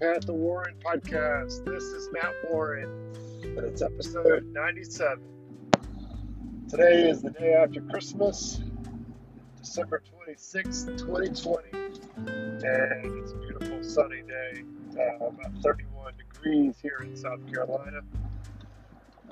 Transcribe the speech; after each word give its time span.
Path 0.00 0.24
to 0.24 0.32
Warren 0.32 0.76
podcast. 0.82 1.62
This 1.66 1.82
is 1.82 2.08
Matt 2.10 2.32
Warren, 2.48 2.88
and 3.42 3.58
it's 3.58 3.82
episode 3.82 4.46
97. 4.46 5.20
Today 6.70 7.10
is 7.10 7.20
the 7.20 7.28
day 7.28 7.52
after 7.52 7.82
Christmas, 7.82 8.62
December 9.58 10.02
26th, 10.26 10.96
2020, 10.96 11.68
and 12.16 13.18
it's 13.18 13.32
a 13.32 13.36
beautiful 13.36 13.82
sunny 13.82 14.22
day, 14.22 14.62
uh, 14.98 15.26
about 15.26 15.52
31 15.62 16.14
degrees 16.16 16.76
here 16.80 17.00
in 17.02 17.14
South 17.14 17.46
Carolina. 17.52 18.00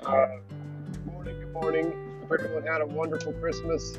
Uh, 0.03 0.27
good 0.91 1.05
morning, 1.07 1.39
good 1.39 1.53
morning. 1.53 2.19
Hope 2.21 2.39
everyone 2.39 2.67
had 2.67 2.81
a 2.81 2.85
wonderful 2.85 3.33
Christmas. 3.33 3.97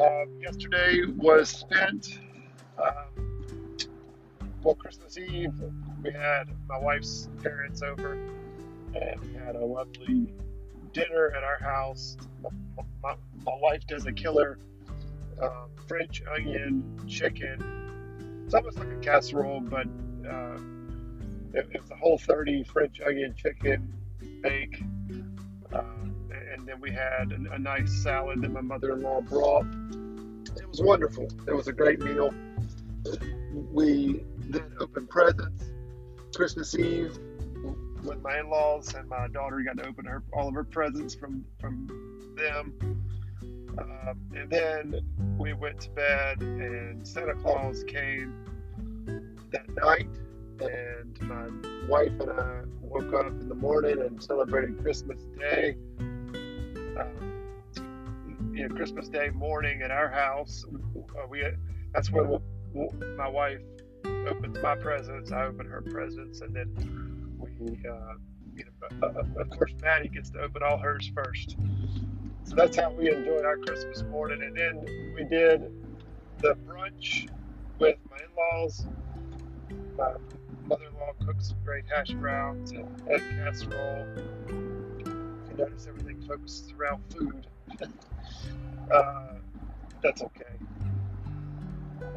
Uh, 0.00 0.24
yesterday 0.40 1.02
was 1.18 1.50
spent. 1.50 2.18
Well, 4.64 4.74
Christmas 4.74 5.18
Eve, 5.18 5.52
we 6.02 6.10
had 6.10 6.44
my 6.66 6.78
wife's 6.78 7.28
parents 7.42 7.82
over, 7.82 8.14
and 8.94 9.20
we 9.20 9.34
had 9.34 9.56
a 9.56 9.64
lovely 9.64 10.32
dinner 10.94 11.34
at 11.36 11.44
our 11.44 11.58
house. 11.58 12.16
My, 12.42 12.48
my, 13.02 13.14
my 13.44 13.52
wife 13.60 13.86
does 13.86 14.06
a 14.06 14.12
killer 14.12 14.58
um, 15.42 15.68
French 15.86 16.22
onion 16.34 16.98
chicken. 17.06 18.42
It's 18.46 18.54
almost 18.54 18.78
like 18.78 18.88
a 18.88 18.96
casserole, 19.00 19.60
but 19.60 19.86
uh, 20.26 20.56
it, 21.52 21.68
it, 21.70 21.82
was 21.82 21.90
a 21.90 21.96
whole 21.96 22.16
30 22.16 22.64
French 22.64 23.02
onion 23.06 23.34
chicken 23.36 23.92
bake. 24.42 24.82
Uh, 25.74 25.82
and 26.54 26.66
then 26.66 26.80
we 26.80 26.90
had 26.90 27.32
a, 27.32 27.52
a 27.52 27.58
nice 27.58 27.92
salad 28.02 28.40
that 28.40 28.50
my 28.50 28.62
mother-in-law 28.62 29.20
brought. 29.20 29.66
It 30.56 30.66
was 30.66 30.80
wonderful. 30.80 31.28
It 31.46 31.54
was 31.54 31.68
a 31.68 31.72
great 31.74 32.00
meal. 32.00 32.32
We 33.70 34.24
then 34.52 34.72
open 34.80 35.06
presents. 35.06 35.64
Christmas 36.34 36.74
Eve 36.74 37.16
with 38.04 38.20
my 38.22 38.40
in-laws 38.40 38.94
and 38.94 39.08
my 39.08 39.28
daughter 39.28 39.62
got 39.62 39.82
to 39.82 39.88
open 39.88 40.04
her 40.04 40.22
all 40.32 40.48
of 40.48 40.54
her 40.54 40.64
presents 40.64 41.14
from 41.14 41.44
from 41.60 41.86
them. 42.36 42.74
Um, 43.78 44.20
and 44.36 44.50
then 44.50 45.00
we 45.36 45.52
went 45.52 45.80
to 45.80 45.90
bed, 45.90 46.40
and 46.40 47.06
Santa 47.06 47.34
Claus 47.34 47.82
came 47.84 48.32
that 49.50 49.68
night, 49.74 50.08
and 50.60 51.20
my 51.22 51.48
wife 51.88 52.12
and 52.20 52.30
I 52.30 52.62
woke 52.80 53.12
up 53.14 53.26
in 53.26 53.48
the 53.48 53.54
morning 53.54 54.00
and 54.00 54.22
celebrated 54.22 54.80
Christmas 54.80 55.20
Day. 55.38 55.76
Um, 55.98 57.42
you 58.54 58.68
know, 58.68 58.74
Christmas 58.76 59.08
Day 59.08 59.30
morning 59.30 59.82
at 59.82 59.90
our 59.90 60.08
house, 60.08 60.64
uh, 60.72 61.26
we 61.28 61.44
that's 61.92 62.12
when 62.12 62.40
my 63.16 63.28
wife 63.28 63.60
opens 64.28 64.58
my 64.62 64.76
presents, 64.76 65.32
I 65.32 65.44
open 65.44 65.66
her 65.66 65.82
presents, 65.82 66.40
and 66.40 66.54
then 66.54 66.70
we, 67.58 67.72
uh, 67.88 68.14
you 68.54 68.64
know, 68.64 68.98
uh, 69.02 69.06
uh, 69.06 69.40
of 69.40 69.50
course, 69.50 69.72
Maddie 69.82 70.08
gets 70.08 70.30
to 70.30 70.40
open 70.40 70.62
all 70.62 70.78
hers 70.78 71.10
first. 71.14 71.56
So 72.44 72.54
that's 72.54 72.76
how 72.76 72.90
we 72.90 73.10
enjoyed 73.10 73.44
our 73.44 73.56
Christmas 73.56 74.02
morning. 74.02 74.42
And 74.42 74.56
then 74.56 75.14
we 75.14 75.24
did 75.24 75.72
the 76.40 76.56
brunch 76.66 77.28
with 77.78 77.96
my 78.10 78.18
in-laws. 78.18 78.86
My 79.96 80.12
mother-in-law 80.66 81.12
cooks 81.26 81.48
some 81.48 81.58
great 81.64 81.84
hash 81.88 82.10
browns 82.12 82.72
and 82.72 82.86
egg 83.08 83.22
casserole. 83.30 84.06
You 84.48 85.56
notice 85.56 85.86
everything 85.86 86.22
focuses 86.26 86.72
around 86.72 87.02
food. 87.10 87.46
uh, 88.92 89.34
that's 90.02 90.22
okay. 90.22 90.44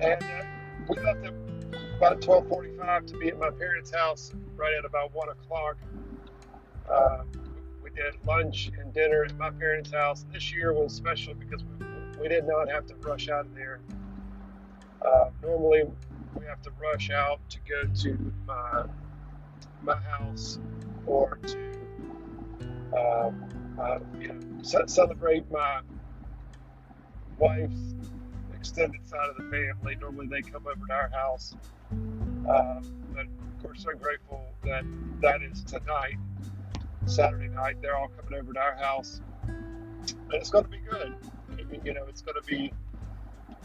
And 0.02 0.24
uh, 0.24 0.44
we 0.90 1.02
left 1.02 1.26
it 1.26 1.57
about 1.98 2.22
12:45 2.22 3.06
to 3.08 3.18
be 3.18 3.30
at 3.30 3.40
my 3.40 3.50
parents' 3.50 3.92
house 3.92 4.32
right 4.56 4.74
at 4.78 4.86
about 4.86 5.14
one 5.14 5.30
o'clock. 5.30 5.78
Uh, 6.90 7.24
we 7.84 7.90
did 7.90 8.14
lunch 8.26 8.72
and 8.80 8.94
dinner 8.94 9.24
at 9.24 9.38
my 9.38 9.50
parents' 9.50 9.92
house. 9.92 10.26
This 10.32 10.54
year 10.54 10.74
was 10.74 10.94
special 10.94 11.34
because 11.34 11.64
we, 11.64 12.22
we 12.22 12.28
did 12.28 12.46
not 12.46 12.70
have 12.70 12.86
to 12.88 12.96
rush 12.96 13.30
out 13.30 13.46
of 13.46 13.56
there. 13.56 13.80
Uh, 15.02 15.30
normally, 15.42 15.84
we 16.36 16.46
have 16.46 16.62
to 16.64 16.72
rush 16.82 17.10
out 17.10 17.40
to 17.50 17.60
go 17.68 17.94
to 18.02 18.34
my 18.46 18.86
my 19.82 19.96
house 19.96 20.60
or 21.06 21.40
to 21.46 21.58
um, 22.98 23.46
uh, 23.80 24.00
you 24.20 24.28
know, 24.30 24.40
c- 24.64 24.78
celebrate 24.88 25.50
my 25.52 25.82
wife's 27.38 27.94
extended 28.58 29.08
side 29.08 29.30
of 29.30 29.38
the 29.38 29.44
family. 29.44 29.96
Normally, 29.96 30.28
they 30.28 30.42
come 30.42 30.68
over 30.68 30.86
to 30.88 30.94
our 30.94 31.10
house 31.10 31.56
uh, 32.50 32.80
but 33.14 33.26
of 33.26 33.64
course, 33.64 33.86
I'm 33.90 33.98
grateful 33.98 34.46
that 34.64 34.86
that 35.22 35.42
is 35.42 35.64
tonight, 35.64 36.18
Saturday 37.06 37.50
night. 37.50 37.82
They're 37.82 37.96
all 37.96 38.10
coming 38.10 38.40
over 38.40 38.54
to 38.54 38.60
our 38.60 38.76
house, 38.76 39.22
and 39.48 40.34
it's 40.34 40.50
going 40.50 40.64
to 40.64 40.70
be 40.70 40.80
good. 40.80 41.14
You 41.84 41.94
know, 41.94 42.06
it's 42.08 42.22
going 42.22 42.42
to 42.42 42.48
be 42.48 42.72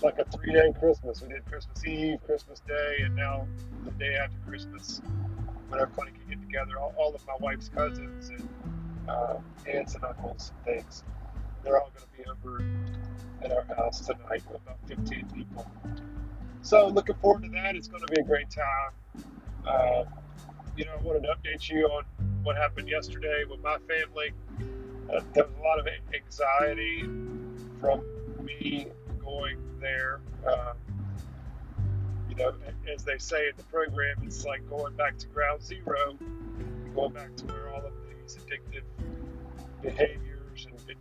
like 0.02 0.18
a 0.18 0.24
three-day 0.24 0.72
Christmas. 0.78 1.22
We 1.22 1.28
did 1.28 1.44
Christmas 1.46 1.84
Eve, 1.86 2.18
Christmas 2.26 2.60
Day, 2.66 3.02
and 3.04 3.14
now 3.14 3.46
the 3.84 3.92
day 3.92 4.16
after 4.16 4.36
Christmas, 4.48 5.00
when 5.68 5.80
everybody 5.80 6.10
can 6.12 6.28
get 6.28 6.40
together. 6.40 6.78
All, 6.78 6.94
all 6.96 7.14
of 7.14 7.24
my 7.26 7.34
wife's 7.38 7.68
cousins 7.68 8.30
and 8.30 8.48
uh, 9.08 9.36
aunts 9.72 9.94
and 9.94 10.04
uncles 10.04 10.52
and 10.66 10.76
things. 10.76 11.04
They're 11.64 11.80
all 11.80 11.90
going 11.94 12.04
to 12.04 12.16
be 12.16 12.48
over 12.48 12.64
at 13.42 13.52
our 13.52 13.76
house 13.76 14.00
tonight 14.00 14.42
about 14.48 14.78
15 14.86 15.26
people. 15.34 15.70
So 16.62 16.88
looking 16.88 17.16
forward 17.16 17.42
to 17.44 17.48
that. 17.50 17.76
It's 17.76 17.88
going 17.88 18.04
to 18.06 18.12
be 18.12 18.20
a 18.20 18.24
great 18.24 18.50
time. 18.50 19.24
Uh, 19.66 20.04
you 20.76 20.84
know, 20.84 20.92
I 20.98 21.02
wanted 21.02 21.24
to 21.24 21.34
update 21.34 21.68
you 21.68 21.86
on 21.86 22.04
what 22.42 22.56
happened 22.56 22.88
yesterday 22.88 23.44
with 23.48 23.62
my 23.62 23.78
family. 23.88 24.32
Uh, 25.12 25.20
there 25.34 25.44
was 25.44 25.52
a 25.58 25.62
lot 25.62 25.78
of 25.78 25.86
anxiety 26.14 27.02
from 27.80 28.02
me 28.42 28.86
going 29.22 29.58
there. 29.80 30.20
Uh, 30.46 30.72
you 32.28 32.36
know, 32.36 32.54
as 32.92 33.04
they 33.04 33.18
say 33.18 33.48
in 33.48 33.52
the 33.56 33.62
program, 33.64 34.16
it's 34.22 34.44
like 34.44 34.68
going 34.68 34.94
back 34.96 35.18
to 35.18 35.26
ground 35.28 35.62
zero, 35.62 36.16
going 36.94 37.12
back 37.12 37.36
to 37.36 37.44
where 37.46 37.70
all 37.74 37.84
of 37.84 37.92
these 38.08 38.38
addictive 38.38 38.82
behaviors 39.82 40.31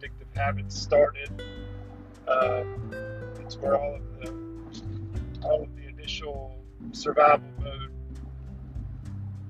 addictive 0.01 0.35
habits 0.35 0.79
started. 0.79 1.29
Uh, 2.27 2.63
it's 3.39 3.57
where 3.57 3.75
all 3.75 3.95
of 3.95 4.01
the 4.19 4.33
all 5.43 5.63
of 5.63 5.75
the 5.75 5.87
initial 5.87 6.63
survival 6.91 7.47
mode 7.59 7.91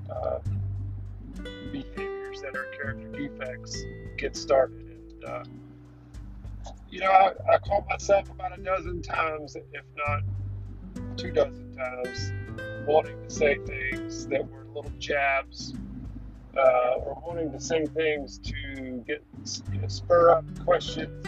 uh, 0.10 0.40
behaviors 1.72 2.42
that 2.42 2.56
are 2.56 2.66
character 2.78 3.08
defects 3.10 3.84
get 4.18 4.36
started. 4.36 4.88
And, 4.88 5.24
uh, 5.26 5.44
you 6.90 7.00
know, 7.00 7.12
I, 7.12 7.34
I 7.54 7.58
myself 7.90 8.30
about 8.30 8.58
a 8.58 8.62
dozen 8.62 9.02
times, 9.02 9.56
if 9.56 9.84
not 9.96 11.18
two 11.18 11.32
dozen 11.32 11.76
times, 11.76 12.32
wanting 12.86 13.22
to 13.24 13.30
say 13.30 13.58
things 13.66 14.28
that 14.28 14.50
were 14.50 14.66
little 14.74 14.92
jabs 14.98 15.74
uh, 16.58 16.96
or 16.98 17.22
wanting 17.26 17.52
to 17.52 17.60
say 17.60 17.86
things 17.86 18.40
to 18.40 19.04
get 19.08 19.24
you 19.72 19.80
know, 19.80 19.88
spur 19.88 20.32
up 20.32 20.46
questions 20.66 21.26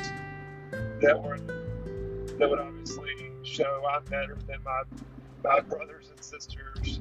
that 1.02 1.22
were 1.22 1.38
that 2.38 2.50
would 2.50 2.60
obviously 2.60 3.32
show 3.44 3.84
I'm 3.90 4.04
better 4.06 4.38
than 4.48 4.58
my 4.64 4.84
my 5.44 5.60
brothers 5.60 6.10
and 6.10 6.24
sisters. 6.24 7.00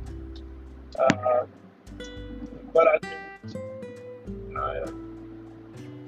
Uh, 0.99 1.47
but 2.72 2.88
I 2.88 2.99
didn't. 2.99 4.56
I, 4.56 4.78
uh, 4.78 4.93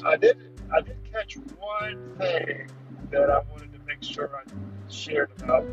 I 0.04 0.16
did. 0.16 0.38
I 0.72 0.80
did 0.80 0.96
catch 1.10 1.36
one 1.58 2.16
thing 2.18 2.68
that 3.10 3.30
I 3.30 3.40
wanted 3.50 3.72
to 3.72 3.78
make 3.86 4.02
sure 4.02 4.30
I 4.34 4.42
shared 4.90 5.30
about. 5.42 5.66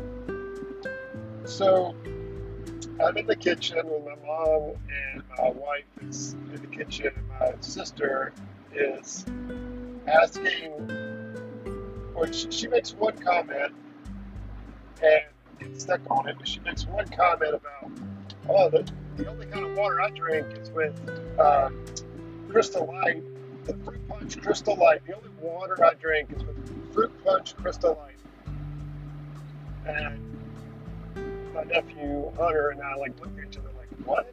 So 1.44 1.94
I'm 3.02 3.16
in 3.16 3.26
the 3.26 3.36
kitchen 3.36 3.80
with 3.84 4.04
my 4.04 4.14
mom 4.26 4.76
and 4.88 5.22
my 5.36 5.50
wife 5.50 5.84
is 6.02 6.34
in 6.34 6.60
the 6.60 6.66
kitchen, 6.68 7.12
and 7.16 7.28
my 7.28 7.52
sister 7.60 8.32
is 8.74 9.24
asking, 10.06 10.72
or 12.14 12.32
she, 12.32 12.50
she 12.50 12.68
makes 12.68 12.92
one 12.94 13.16
comment 13.18 13.72
and 15.02 15.22
get 15.58 15.80
stuck 15.80 16.00
on 16.10 16.28
it. 16.28 16.36
But 16.38 16.46
she 16.46 16.60
makes 16.60 16.86
one 16.86 17.08
comment 17.08 17.54
about, 17.54 17.90
oh, 18.48 18.70
the, 18.70 18.90
the 19.16 19.26
only 19.26 19.46
kind 19.46 19.66
of 19.66 19.76
water 19.76 20.00
I 20.00 20.10
drink 20.10 20.46
is 20.58 20.70
with 20.70 20.94
uh, 21.38 21.70
Crystal 22.48 22.86
Light, 22.86 23.22
the 23.64 23.74
Fruit 23.78 24.08
Punch 24.08 24.40
Crystal 24.40 24.76
Light. 24.76 25.04
The 25.06 25.16
only 25.16 25.30
water 25.40 25.84
I 25.84 25.94
drink 25.94 26.30
is 26.32 26.44
with 26.44 26.92
Fruit 26.94 27.24
Punch 27.24 27.56
Crystal 27.56 27.98
Light. 28.00 28.08
And 29.86 30.31
my 31.62 31.72
nephew 31.72 32.32
Hunter 32.36 32.70
and 32.70 32.82
I 32.82 32.94
like 32.96 33.18
looked 33.20 33.38
at 33.38 33.48
each 33.48 33.58
other 33.58 33.70
like, 33.78 33.88
what? 34.06 34.32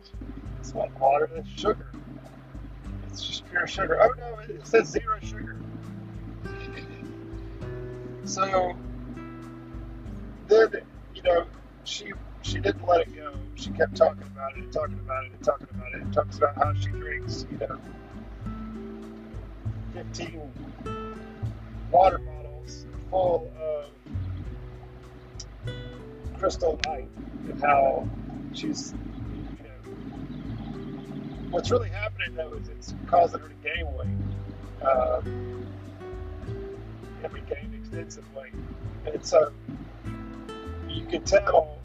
It's 0.60 0.74
not 0.74 0.98
water, 1.00 1.30
it's 1.36 1.50
sugar. 1.50 1.88
It's 3.08 3.26
just 3.26 3.50
pure 3.50 3.68
sugar. 3.68 4.00
Oh 4.02 4.14
no, 4.18 4.40
it 4.40 4.66
says 4.66 4.88
zero 4.88 5.18
sugar. 5.22 5.58
So 8.26 8.76
then, 10.48 10.70
you 11.16 11.24
know, 11.24 11.48
she 11.84 12.14
she 12.44 12.60
didn't 12.60 12.88
let 12.88 13.02
it 13.02 13.16
go. 13.16 13.34
She 13.56 13.72
kept 13.72 13.96
talking 13.96 14.22
about 14.22 14.56
it 14.56 14.66
and 14.66 14.72
talking 14.72 15.00
about 15.00 15.26
it 15.26 15.32
and 15.32 15.44
talking 15.44 15.68
about 15.72 15.94
it. 15.94 16.02
And 16.02 16.14
talks 16.14 16.38
about 16.38 16.56
how 16.56 16.74
she 16.76 16.90
drinks, 16.90 17.48
you 17.50 17.58
know, 17.58 17.80
15 19.94 20.42
water 21.90 22.20
bottles 22.20 22.86
full 23.10 23.52
crystal 26.40 26.80
light 26.84 27.08
and 27.50 27.62
how 27.62 28.08
she's, 28.54 28.94
you 29.58 29.64
know, 29.64 29.92
what's 31.50 31.70
really 31.70 31.90
happening 31.90 32.36
though 32.36 32.54
is 32.54 32.70
it's 32.70 32.94
causing 33.08 33.42
her 33.42 33.50
to 33.50 33.56
gain 33.56 33.86
weight. 33.94 34.88
Uh, 34.88 35.22
and 37.24 37.34
we 37.34 37.42
gained 37.42 37.76
extensive 37.76 38.24
weight. 38.34 38.54
And 39.06 39.26
so 39.26 39.52
you 40.88 41.06
can 41.06 41.24
tell 41.24 41.78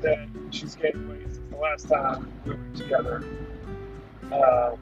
that 0.00 0.28
she's 0.50 0.74
gained 0.74 1.08
weight 1.10 1.30
since 1.30 1.50
the 1.50 1.56
last 1.56 1.88
time 1.88 2.32
we 2.46 2.52
were 2.52 2.58
together. 2.74 3.22
Um, 4.32 4.78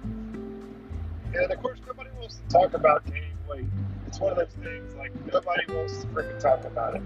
and 1.35 1.51
of 1.51 1.61
course, 1.61 1.81
nobody 1.87 2.11
wants 2.19 2.37
to 2.37 2.49
talk 2.49 2.75
about 2.75 3.05
gaining 3.07 3.37
weight. 3.51 3.67
It's 4.07 4.21
one 4.21 4.31
of 4.31 4.39
those 4.39 4.55
things 4.63 4.95
like 4.95 5.13
nobody 5.27 5.73
wants 5.73 6.03
to 6.03 6.07
freaking 6.09 6.39
talk 6.39 6.65
about 6.65 6.95
it. 6.95 7.03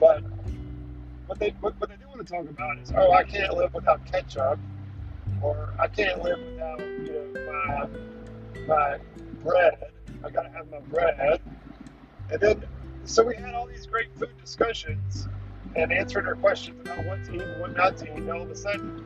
But 0.00 0.24
what 1.32 1.38
they 1.38 1.50
what, 1.60 1.80
what 1.80 1.88
they 1.88 1.96
do 1.96 2.06
want 2.08 2.26
to 2.26 2.30
talk 2.30 2.44
about 2.44 2.78
is, 2.78 2.92
oh, 2.94 3.12
I 3.12 3.24
can't 3.24 3.54
live 3.54 3.72
without 3.72 4.04
ketchup, 4.04 4.58
or 5.40 5.72
I 5.78 5.88
can't 5.88 6.22
live 6.22 6.38
without 6.38 6.78
you 6.78 7.32
know 7.34 7.88
my 8.66 8.66
my 8.66 8.98
bread. 9.42 9.92
I 10.22 10.28
gotta 10.28 10.50
have 10.50 10.70
my 10.70 10.80
bread. 10.80 11.40
And 12.30 12.38
then, 12.38 12.64
so 13.04 13.24
we 13.24 13.34
had 13.34 13.54
all 13.54 13.66
these 13.66 13.86
great 13.86 14.14
food 14.18 14.28
discussions 14.42 15.26
and 15.74 15.90
answering 15.90 16.26
her 16.26 16.36
questions 16.36 16.78
about 16.82 17.02
what 17.06 17.24
to 17.24 17.34
eat 17.34 17.40
and 17.40 17.60
what 17.62 17.74
not 17.74 17.96
to 17.98 18.04
eat. 18.04 18.18
And 18.18 18.30
all 18.30 18.42
of 18.42 18.50
a 18.50 18.54
sudden, 18.54 19.02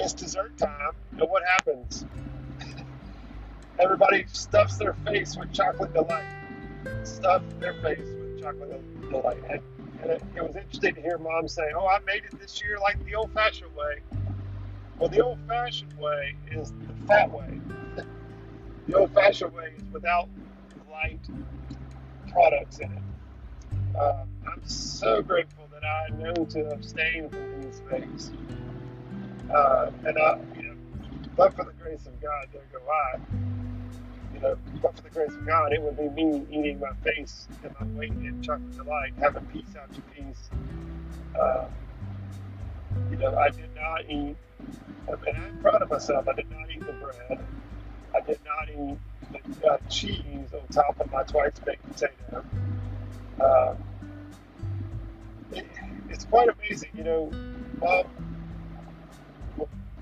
it's 0.00 0.14
dessert 0.14 0.56
time, 0.56 0.92
and 1.18 1.28
what 1.28 1.42
happens? 1.44 2.06
Everybody 3.78 4.24
stuffs 4.32 4.78
their 4.78 4.94
face 5.04 5.36
with 5.36 5.52
chocolate 5.52 5.92
delight. 5.92 6.24
Stuff 7.02 7.42
their 7.60 7.74
face 7.82 7.98
with 7.98 8.40
chocolate 8.40 9.10
delight. 9.10 9.42
And, 9.50 9.60
and 10.02 10.10
it, 10.10 10.22
it 10.34 10.42
was 10.42 10.56
interesting 10.56 10.94
to 10.94 11.00
hear 11.00 11.18
mom 11.18 11.48
say, 11.48 11.70
Oh, 11.74 11.86
I 11.86 11.98
made 12.06 12.24
it 12.24 12.38
this 12.38 12.62
year 12.62 12.78
like 12.78 13.02
the 13.04 13.14
old 13.14 13.32
fashioned 13.32 13.74
way. 13.74 14.00
Well, 14.98 15.08
the 15.08 15.22
old 15.22 15.38
fashioned 15.46 15.92
way 15.98 16.36
is 16.50 16.72
the 16.72 17.06
fat 17.06 17.30
way. 17.30 17.60
the 18.86 18.94
old 18.94 19.12
fashioned 19.12 19.52
way 19.52 19.72
is 19.76 19.84
without 19.92 20.28
light 20.90 21.20
products 22.32 22.78
in 22.78 22.92
it. 22.92 23.98
Uh, 23.98 24.24
I'm 24.46 24.66
so 24.66 25.22
grateful 25.22 25.68
that 25.72 25.84
I 25.84 26.08
know 26.16 26.34
to 26.34 26.70
abstain 26.70 27.28
from 27.30 27.62
these 27.62 27.80
things. 27.90 28.32
Uh, 29.54 29.90
and 30.04 30.18
I, 30.18 30.38
you 30.56 30.62
know, 30.62 30.74
but 31.36 31.54
for 31.54 31.64
the 31.64 31.72
grace 31.82 32.06
of 32.06 32.20
God, 32.20 32.46
there 32.52 32.62
go 32.72 32.78
I. 32.90 33.18
You 34.36 34.42
know, 34.42 34.58
but 34.82 34.94
for 34.94 35.02
the 35.02 35.10
grace 35.10 35.30
of 35.30 35.46
God, 35.46 35.72
it 35.72 35.80
would 35.80 35.96
be 35.96 36.10
me 36.10 36.46
eating 36.50 36.78
my 36.78 36.92
face 37.02 37.48
and 37.64 37.74
my 37.80 37.86
weight 37.98 38.12
in 38.12 38.42
chocolate 38.42 38.76
delight, 38.76 39.14
having 39.18 39.46
piece 39.46 39.74
after 39.74 40.02
piece. 40.14 40.50
Uh, 41.40 41.64
you 43.10 43.16
know, 43.16 43.34
I 43.34 43.48
did 43.48 43.74
not 43.74 44.04
eat, 44.10 44.36
and 45.08 45.38
I'm 45.38 45.58
proud 45.62 45.80
of 45.80 45.90
myself. 45.90 46.28
I 46.28 46.34
did 46.34 46.50
not 46.50 46.70
eat 46.70 46.80
the 46.86 46.92
bread. 46.92 47.40
I 48.14 48.20
did 48.20 48.40
not 48.44 48.68
eat 48.68 48.98
the 49.62 49.72
uh, 49.72 49.78
cheese 49.88 50.52
on 50.52 50.68
top 50.70 51.00
of 51.00 51.10
my 51.10 51.22
twice 51.22 51.58
baked 51.64 51.86
potato. 51.90 52.44
It, 55.52 55.66
it's 56.10 56.26
quite 56.26 56.50
amazing, 56.50 56.90
you 56.94 57.04
know. 57.04 57.32
Mom 57.80 58.04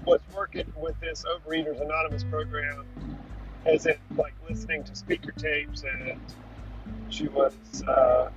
was 0.04 0.20
working 0.34 0.72
with 0.76 0.98
this 1.00 1.24
Overeaters 1.24 1.80
Anonymous 1.80 2.24
program, 2.24 2.84
as 3.66 3.86
in 3.86 3.96
like 4.16 4.34
listening 4.48 4.84
to 4.84 4.94
speaker 4.94 5.32
tapes, 5.32 5.84
and 5.84 6.20
she 7.08 7.28
was 7.28 7.82
uh, 7.86 8.30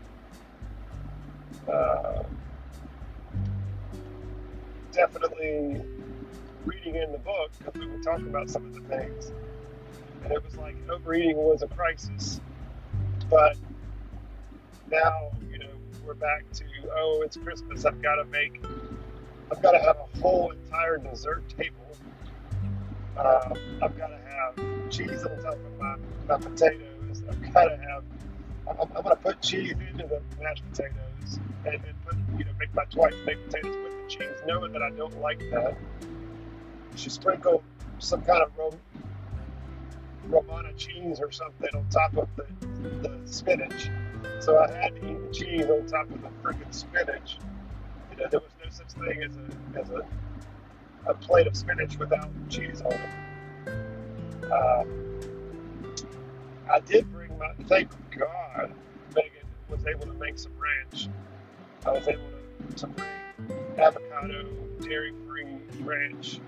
uh, 1.72 2.24
definitely 4.92 5.82
reading 6.66 6.96
in 6.96 7.12
the 7.12 7.18
book 7.20 7.52
because 7.58 7.74
we 7.80 7.88
were 7.88 8.04
talking 8.04 8.28
about 8.28 8.50
some 8.50 8.66
of 8.66 8.74
the 8.74 8.82
things 8.82 9.32
and 10.28 10.36
it 10.36 10.44
was 10.44 10.58
like 10.58 10.76
overeating 10.90 11.38
was 11.38 11.64
a 11.64 11.68
crisis. 11.68 12.42
But 13.30 13.58
now, 14.92 15.32
you 15.50 15.60
know, 15.60 15.70
we're 16.06 16.16
back 16.16 16.44
to 16.54 16.64
oh, 16.92 17.22
it's 17.26 17.38
Christmas. 17.38 17.86
I've 17.86 18.02
got 18.02 18.16
to 18.16 18.26
make, 18.26 18.62
I've 19.52 19.62
got 19.62 19.72
to 19.72 19.80
have 19.80 19.98
a 19.98 20.20
whole 20.20 20.52
entire 20.52 20.98
dessert 20.98 21.44
table. 21.58 21.76
Uh, 23.18 23.56
I've 23.82 23.98
got 23.98 24.08
to 24.08 24.20
have 24.38 24.90
cheese 24.90 25.24
on 25.24 25.42
top 25.42 25.54
of 25.54 25.80
my, 25.80 25.96
my 26.28 26.38
potatoes. 26.38 27.24
I've 27.30 27.54
got 27.54 27.66
to 27.66 27.78
have. 27.78 28.04
I'm, 28.70 28.80
I'm 28.96 29.04
going 29.04 29.16
to 29.16 29.22
put 29.22 29.42
cheese 29.42 29.72
into 29.90 30.08
the 30.08 30.22
mashed 30.42 30.64
potatoes 30.72 31.40
and 31.66 31.82
then 31.82 31.94
put, 32.06 32.16
you 32.38 32.46
know, 32.46 32.52
make 32.60 32.74
my 32.76 32.84
twice 32.86 33.14
baked 33.26 33.50
potatoes 33.50 33.76
with 33.84 33.94
the 33.94 34.10
cheese, 34.10 34.38
knowing 34.46 34.72
that 34.74 34.82
I 34.82 34.90
don't 34.92 35.20
like 35.22 35.40
that. 35.52 35.78
She 36.96 37.10
sprinkled 37.10 37.64
some 38.00 38.22
kind 38.24 38.44
of 38.44 38.52
rom- 38.58 38.80
Romana 40.28 40.74
cheese 40.74 41.20
or 41.20 41.32
something 41.32 41.70
on 41.74 41.88
top 41.90 42.18
of 42.18 42.28
the, 42.36 42.46
the 43.02 43.20
spinach. 43.26 43.90
So 44.40 44.60
I 44.60 44.72
had 44.72 44.96
to 44.96 45.10
eat 45.10 45.28
the 45.28 45.34
cheese 45.34 45.66
on 45.66 45.86
top 45.88 46.10
of 46.10 46.22
the 46.22 46.30
freaking 46.44 46.74
spinach. 46.74 47.38
You 48.12 48.18
know, 48.18 48.28
there 48.30 48.40
was 48.40 48.52
no 48.64 48.70
such 48.70 48.92
thing 48.92 49.24
as 49.24 49.36
a 49.38 49.80
as 49.80 49.90
a, 49.90 50.06
a 51.10 51.14
plate 51.14 51.48
of 51.48 51.56
spinach 51.56 51.98
without 51.98 52.30
cheese 52.50 52.82
on 52.82 52.92
it. 52.92 53.27
Uh, 54.52 54.84
I 56.70 56.80
did 56.82 57.12
bring 57.12 57.38
my 57.38 57.52
thank 57.68 57.90
God 58.18 58.72
Megan 59.16 59.48
was 59.70 59.86
able 59.86 60.06
to 60.06 60.14
make 60.14 60.38
some 60.38 60.52
ranch. 60.58 61.08
I 61.86 61.92
was 61.92 62.08
able 62.08 62.24
to, 62.70 62.76
to 62.76 62.88
bring 62.88 63.08
avocado, 63.78 64.46
dairy 64.82 65.14
free 65.28 65.58
ranch, 65.82 66.40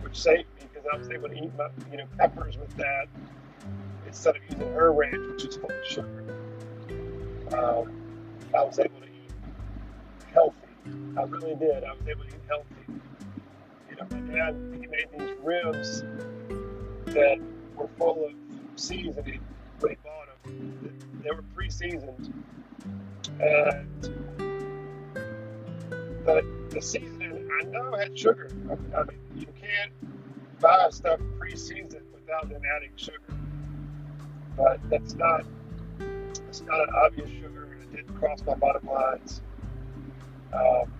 which 0.00 0.20
saved 0.20 0.48
me 0.56 0.68
because 0.72 0.88
I 0.92 0.96
was 0.96 1.10
able 1.10 1.28
to 1.28 1.34
eat 1.34 1.50
my, 1.56 1.68
you 1.90 1.98
know, 1.98 2.06
peppers 2.18 2.56
with 2.56 2.74
that 2.76 3.08
instead 4.06 4.36
of 4.36 4.42
using 4.50 4.72
her 4.72 4.92
ranch, 4.92 5.26
which 5.32 5.44
is 5.44 5.56
full 5.56 5.70
of 5.70 5.86
sugar. 5.86 6.24
Um, 7.52 7.92
I 8.56 8.62
was 8.62 8.78
able 8.78 9.00
to 9.00 9.06
eat 9.06 9.30
healthy. 10.32 10.56
I 11.18 11.22
really 11.22 11.54
did. 11.56 11.84
I 11.84 11.92
was 11.92 12.06
able 12.08 12.24
to 12.24 12.28
eat 12.28 12.42
healthy. 12.48 13.00
You 13.90 13.96
know, 13.96 14.06
my 14.10 14.34
dad 14.34 14.56
he 14.80 14.86
made 14.86 15.06
these 15.18 15.36
ribs 15.42 16.02
that 17.06 17.38
were 17.76 17.88
full 17.98 18.26
of 18.26 18.32
seasoning 18.78 19.40
he 19.80 19.96
bought 20.02 20.44
them. 20.44 20.98
They 21.22 21.30
were 21.30 21.44
pre-seasoned, 21.54 22.44
and 23.40 24.02
the 26.24 26.44
the 26.70 26.82
seasoning 26.82 27.48
I 27.60 27.64
know 27.66 27.94
had 27.96 28.18
sugar. 28.18 28.48
I, 28.96 29.02
mean, 29.04 29.18
you 29.34 29.46
can't 29.60 29.92
buy 30.60 30.88
stuff 30.90 31.20
pre-seasoned 31.38 32.06
without 32.12 32.48
them 32.48 32.62
adding 32.76 32.90
sugar. 32.96 33.20
But 34.56 34.80
that's 34.88 35.14
not 35.14 35.44
it's 36.48 36.62
not 36.62 36.80
an 36.80 36.94
obvious 36.94 37.28
sugar, 37.28 37.68
and 37.72 37.82
it 37.82 37.96
didn't 37.96 38.18
cross 38.18 38.42
my 38.46 38.54
bottom 38.54 38.86
lines. 38.86 39.42
Um, 40.52 40.92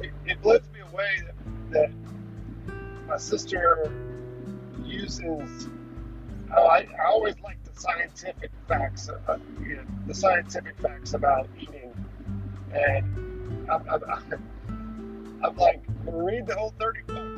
it, 0.00 0.10
it, 0.26 0.42
blows 0.42 0.62
me 0.74 0.80
away 0.80 1.22
that, 1.26 1.70
that 1.70 1.90
my 3.06 3.18
sister 3.18 3.92
uses. 4.92 5.68
Oh, 6.54 6.66
I, 6.66 6.86
I 7.02 7.06
always 7.06 7.34
like 7.40 7.62
the 7.64 7.80
scientific 7.80 8.50
facts, 8.68 9.08
uh, 9.08 9.38
you 9.60 9.76
know, 9.76 9.82
the 10.06 10.14
scientific 10.14 10.78
facts 10.80 11.14
about 11.14 11.48
eating, 11.58 11.92
and 12.74 13.70
I'm, 13.70 13.88
I'm, 13.88 14.02
I'm 15.44 15.56
like, 15.56 15.82
read 16.04 16.46
the 16.46 16.54
whole 16.54 16.74
30 16.78 17.02
book 17.06 17.32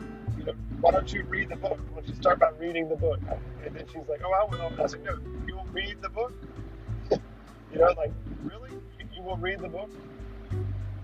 you 0.44 0.52
know, 0.52 0.58
why 0.80 0.90
don't 0.90 1.12
you 1.12 1.22
read 1.24 1.48
the 1.48 1.56
book? 1.56 1.78
Why 1.90 2.00
don't 2.00 2.08
you 2.08 2.14
start 2.14 2.38
by 2.38 2.50
reading 2.58 2.88
the 2.88 2.96
book? 2.96 3.20
And 3.64 3.74
then 3.74 3.86
she's 3.86 4.08
like, 4.08 4.20
oh, 4.24 4.32
I 4.32 4.44
will. 4.44 4.82
I 4.82 4.86
said, 4.86 5.02
no, 5.04 5.18
you 5.46 5.56
will 5.56 5.66
read 5.72 5.96
the 6.02 6.08
book? 6.10 6.32
you 7.10 7.78
know, 7.78 7.94
like, 7.96 8.12
really? 8.42 8.70
You, 8.98 9.06
you 9.16 9.22
will 9.22 9.36
read 9.36 9.60
the 9.60 9.68
book? 9.68 9.90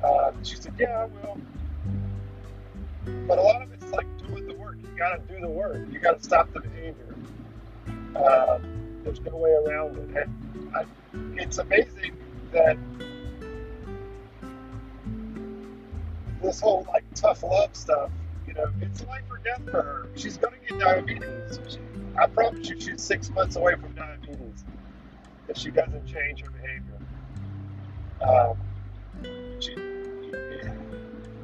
Uh, 0.03 0.33
she 0.43 0.57
said, 0.57 0.75
yeah, 0.79 1.03
I 1.03 1.05
will. 1.07 1.39
But 3.27 3.39
a 3.39 3.43
lot 3.43 3.63
of 3.63 3.73
it's 3.73 3.80
the 4.35 4.55
work. 4.55 4.77
You 4.81 4.99
got 4.99 5.17
to 5.17 5.35
do 5.35 5.41
the 5.41 5.49
work. 5.49 5.87
You 5.91 5.99
got 5.99 6.19
to 6.19 6.25
stop 6.25 6.53
the 6.53 6.61
behavior. 6.61 7.15
Uh, 8.15 8.59
there's 9.05 9.21
no 9.21 9.37
way 9.37 9.51
around 9.51 9.97
it. 10.17 10.29
I, 10.75 10.85
it's 11.37 11.59
amazing 11.59 12.17
that 12.53 12.77
this 16.43 16.61
whole 16.61 16.87
like 16.89 17.05
tough 17.15 17.43
love 17.43 17.75
stuff 17.77 18.11
you 18.51 18.57
know, 18.57 18.69
it's 18.81 19.05
life 19.07 19.23
or 19.31 19.39
death 19.39 19.63
for 19.71 19.83
her. 19.83 20.09
She's 20.17 20.37
going 20.37 20.55
to 20.55 20.61
get 20.67 20.81
diabetes. 20.81 21.61
She, 21.69 21.79
I 22.19 22.27
promise 22.27 22.69
you, 22.69 22.81
she's 22.81 23.01
six 23.01 23.31
months 23.31 23.55
away 23.55 23.77
from 23.77 23.93
diabetes 23.95 24.65
if 25.47 25.57
she 25.57 25.71
doesn't 25.71 26.05
change 26.05 26.43
her 26.43 26.51
behavior. 26.51 26.99
Um, 28.21 28.57
she, 29.61 29.71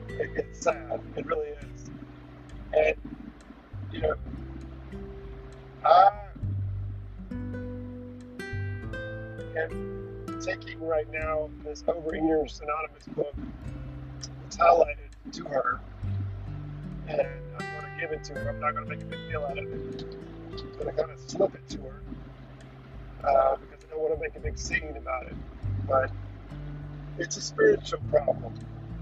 It, 0.09 0.31
it's 0.35 0.63
sad. 0.63 1.01
It 1.17 1.27
really 1.27 1.51
is. 1.51 1.76
And 2.77 2.97
you 3.91 4.01
know, 4.03 4.15
I 5.83 6.11
am 9.57 10.41
taking 10.43 10.81
right 10.87 11.11
now 11.11 11.49
this 11.65 11.83
Overeaters 11.85 12.61
Anonymous 12.61 13.07
book. 13.15 13.35
It's 14.47 14.59
highlighted 14.59 15.09
to 15.33 15.45
her, 15.45 15.81
and 17.09 17.21
I'm 17.21 17.81
going 17.81 17.95
to 17.95 18.01
give 18.01 18.13
it 18.13 18.25
to 18.25 18.35
her. 18.35 18.51
I'm 18.51 18.61
not 18.61 18.75
going 18.75 18.85
to 18.85 18.91
make 18.91 19.03
a 19.03 19.07
big 19.07 19.31
deal 19.31 19.45
out 19.45 19.57
of 19.57 19.65
it. 19.65 20.05
I'm 20.53 20.73
going 20.79 20.87
to 20.87 20.93
kind 20.93 21.11
of 21.11 21.19
slip 21.19 21.55
it 21.55 21.69
to 21.71 21.79
her 21.79 22.03
uh, 23.25 23.57
because 23.57 23.85
I 23.85 23.91
don't 23.91 24.01
want 24.01 24.15
to 24.15 24.21
make 24.21 24.37
a 24.37 24.41
big 24.41 24.59
scene 24.59 24.95
about 24.97 25.27
it. 25.27 25.35
But 25.89 26.11
it's 27.19 27.39
a 27.39 27.41
spiritual 27.41 28.01
problem. 28.11 28.53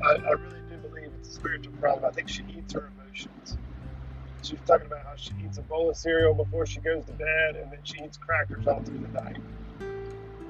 I, 0.05 0.11
I 0.11 0.31
really 0.31 0.61
do 0.71 0.77
believe 0.89 1.11
it's 1.19 1.31
a 1.31 1.33
spiritual 1.33 1.73
problem. 1.75 2.05
I 2.05 2.11
think 2.11 2.29
she 2.29 2.45
eats 2.57 2.73
her 2.75 2.91
emotions. 2.97 3.59
She's 4.45 4.61
talking 4.67 4.87
about 4.89 5.07
how 5.07 5.17
she 5.17 5.33
eats 5.43 5.57
a 5.57 5.63
bowl 5.63 5.89
of 5.89 5.97
cereal 5.97 6.35
before 6.35 6.67
she 6.67 6.79
goes 6.81 7.07
to 7.07 7.13
bed, 7.13 7.57
and 7.57 7.73
then 7.73 7.79
she 7.83 8.05
eats 8.05 8.19
crackers 8.19 8.67
all 8.67 8.83
through 8.83 8.99
the 8.99 9.09
night. 9.09 9.39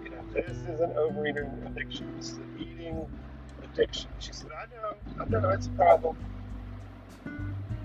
You 0.02 0.10
know, 0.10 0.24
this 0.32 0.56
is 0.66 0.80
an 0.80 0.92
overeating 0.96 1.46
addiction. 1.64 2.12
This 2.16 2.32
is 2.32 2.38
an 2.38 2.56
eating 2.58 3.06
addiction. 3.62 4.10
She 4.18 4.32
said, 4.32 4.50
"I 4.50 4.66
know, 4.74 5.22
I 5.22 5.28
know, 5.28 5.50
it's 5.50 5.68
a 5.68 5.70
problem. 5.70 6.16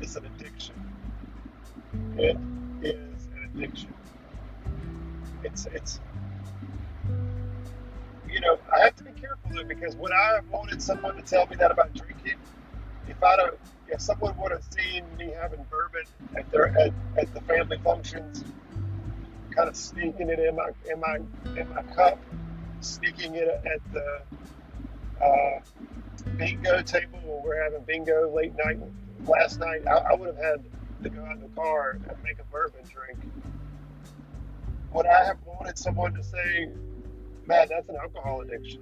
It's 0.01 0.15
an 0.15 0.25
addiction. 0.25 0.75
It 2.17 2.37
is 2.81 3.27
an 3.27 3.51
addiction. 3.53 3.93
It's 5.43 5.67
it's." 5.67 6.01
You 8.27 8.39
know, 8.41 8.57
I 8.75 8.79
have 8.79 8.95
to 8.95 9.03
be 9.03 9.11
careful 9.11 9.51
though 9.53 9.63
because 9.63 9.95
would 9.95 10.11
I 10.11 10.33
have 10.35 10.47
wanted 10.49 10.81
someone 10.81 11.17
to 11.17 11.21
tell 11.21 11.45
me 11.45 11.55
that 11.57 11.69
about 11.69 11.93
drinking? 11.93 12.39
If 13.09 13.23
I 13.23 13.35
don't 13.35 13.59
if 13.87 14.01
someone 14.01 14.35
would 14.37 14.51
have 14.51 14.63
seen 14.69 15.03
me 15.17 15.33
having 15.39 15.65
bourbon 15.69 16.03
at 16.37 16.49
their 16.51 16.67
at, 16.79 16.93
at 17.17 17.33
the 17.33 17.41
family 17.41 17.79
functions, 17.83 18.43
kind 19.55 19.67
of 19.67 19.75
sneaking 19.75 20.29
it 20.29 20.39
in 20.39 20.55
my 20.55 20.69
in 20.91 20.99
my 20.99 21.15
in 21.59 21.69
my 21.69 21.81
cup, 21.95 22.19
sneaking 22.81 23.35
it 23.35 23.47
at 23.47 23.81
the 23.91 24.21
uh, 25.23 25.59
bingo 26.37 26.81
table 26.83 27.19
where 27.23 27.41
we're 27.43 27.63
having 27.63 27.83
bingo 27.83 28.33
late 28.33 28.53
night 28.63 28.77
last 29.25 29.59
night, 29.59 29.81
I, 29.87 30.11
I 30.11 30.15
would 30.15 30.27
have 30.27 30.37
had 30.37 30.63
to 31.03 31.09
go 31.09 31.23
out 31.25 31.35
in 31.35 31.41
the 31.41 31.49
car 31.49 31.91
and 31.91 32.23
make 32.23 32.39
a 32.39 32.43
bourbon 32.51 32.81
drink. 32.87 33.19
Would 34.93 35.05
I 35.07 35.25
have 35.25 35.37
wanted 35.45 35.77
someone 35.77 36.13
to 36.13 36.23
say, 36.23 36.69
"Man, 37.45 37.67
that's 37.69 37.89
an 37.89 37.95
alcohol 37.95 38.41
addiction. 38.41 38.81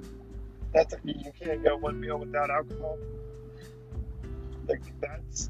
That's 0.73 0.93
a, 0.93 0.97
you 1.03 1.31
can't 1.39 1.63
go 1.63 1.77
one 1.77 1.99
meal 1.99 2.17
without 2.17 2.49
alcohol." 2.49 2.97
Like 4.67 4.81
that's 4.99 5.49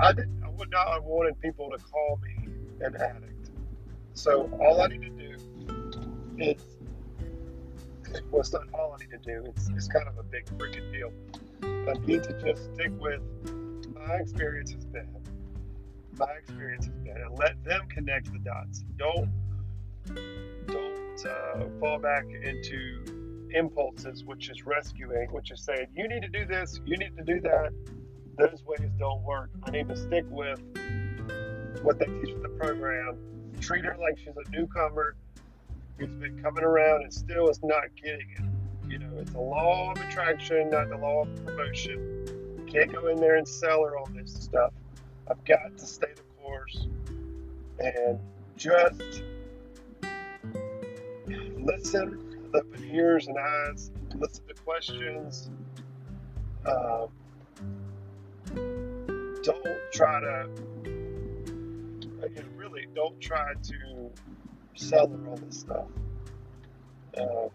I 0.00 0.12
did 0.12 0.28
I 0.44 0.50
would 0.50 0.70
not 0.70 0.88
have 0.88 1.04
wanted 1.04 1.40
people 1.40 1.70
to 1.70 1.78
call 1.78 2.20
me 2.22 2.48
an 2.80 2.96
addict. 2.96 3.50
So 4.14 4.50
all 4.60 4.80
I 4.80 4.88
need 4.88 5.02
to 5.02 5.10
do 5.10 5.36
is 6.38 6.56
well 8.30 8.40
it's 8.40 8.52
not 8.52 8.62
all 8.74 8.96
I 8.98 9.04
need 9.04 9.10
to 9.10 9.18
do, 9.18 9.44
it's 9.46 9.68
it's 9.70 9.88
kind 9.88 10.08
of 10.08 10.18
a 10.18 10.22
big 10.22 10.46
freaking 10.58 10.92
deal. 10.92 11.12
I 11.62 11.94
need 12.06 12.22
to 12.24 12.32
just 12.44 12.74
stick 12.74 12.92
with 12.98 13.20
my 13.94 14.14
experience 14.16 14.72
has 14.72 14.84
been 14.86 15.08
my 16.18 16.30
experience 16.38 16.86
has 16.86 16.94
been 16.96 17.16
and 17.16 17.38
let 17.38 17.62
them 17.64 17.82
connect 17.88 18.32
the 18.32 18.38
dots. 18.38 18.84
Don't 18.96 19.30
don't 20.66 21.26
uh, 21.26 21.64
fall 21.78 21.98
back 21.98 22.24
into 22.26 23.21
impulses, 23.54 24.24
which 24.24 24.50
is 24.50 24.64
rescuing, 24.66 25.28
which 25.30 25.50
is 25.50 25.62
saying, 25.62 25.86
you 25.94 26.08
need 26.08 26.22
to 26.22 26.28
do 26.28 26.44
this, 26.44 26.80
you 26.84 26.96
need 26.96 27.16
to 27.16 27.24
do 27.24 27.40
that. 27.40 27.70
Those 28.38 28.62
ways 28.66 28.90
don't 28.98 29.22
work. 29.22 29.50
I 29.64 29.70
need 29.70 29.88
to 29.88 29.96
stick 29.96 30.24
with 30.30 30.60
what 31.82 31.98
they 31.98 32.06
teach 32.06 32.34
in 32.34 32.42
the 32.42 32.48
program. 32.48 33.18
Treat 33.60 33.84
her 33.84 33.96
like 34.00 34.18
she's 34.18 34.34
a 34.36 34.50
newcomer 34.50 35.14
who's 35.98 36.12
been 36.14 36.42
coming 36.42 36.64
around 36.64 37.02
and 37.02 37.12
still 37.12 37.48
is 37.48 37.60
not 37.62 37.84
getting 38.02 38.28
it. 38.38 38.90
You 38.90 38.98
know, 38.98 39.18
it's 39.18 39.34
a 39.34 39.38
law 39.38 39.92
of 39.92 39.98
attraction, 39.98 40.70
not 40.70 40.88
the 40.88 40.96
law 40.96 41.22
of 41.22 41.46
promotion. 41.46 42.26
You 42.58 42.64
can't 42.66 42.92
go 42.92 43.06
in 43.08 43.16
there 43.16 43.36
and 43.36 43.46
sell 43.46 43.84
her 43.84 43.96
on 43.96 44.14
this 44.14 44.32
stuff. 44.32 44.72
I've 45.30 45.44
got 45.44 45.76
to 45.76 45.86
stay 45.86 46.08
the 46.14 46.22
course 46.42 46.88
and 47.78 48.18
just 48.56 49.22
listen 51.58 52.21
open 52.54 52.84
ears 52.90 53.26
and 53.28 53.36
eyes, 53.38 53.90
listen 54.14 54.46
to 54.48 54.54
questions. 54.54 55.50
Um, 56.66 57.08
don't 59.42 59.66
try 59.92 60.20
to, 60.20 60.48
again, 62.22 62.46
really 62.56 62.86
don't 62.94 63.20
try 63.20 63.54
to 63.54 64.10
sell 64.74 65.08
her 65.08 65.28
all 65.28 65.36
this 65.36 65.60
stuff. 65.60 65.86
Uh, 67.16 67.48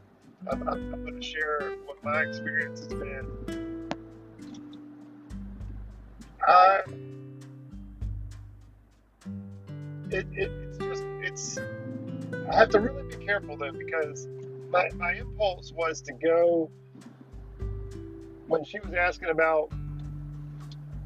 I'm, 0.52 0.68
I'm, 0.68 0.94
I'm 0.94 1.02
going 1.04 1.20
to 1.20 1.26
share 1.26 1.76
what 1.86 2.04
my 2.04 2.22
experience 2.22 2.82
has 2.82 2.90
been. 2.90 3.90
I, 6.46 6.82
it, 10.12 10.26
it, 10.32 10.52
it's 10.52 10.78
just, 10.78 11.04
it's, 11.22 11.60
I 12.50 12.56
have 12.56 12.70
to 12.70 12.80
really 12.80 13.04
be 13.04 13.26
careful 13.26 13.58
though 13.58 13.72
because 13.72 14.28
my, 14.70 14.90
my 14.96 15.14
impulse 15.14 15.72
was 15.74 16.02
to 16.02 16.14
go 16.14 16.70
when 18.48 18.64
she 18.64 18.80
was 18.80 18.94
asking 18.94 19.30
about 19.30 19.72